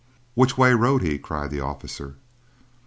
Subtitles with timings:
[0.33, 2.15] "Which way rode he?" cried the officer.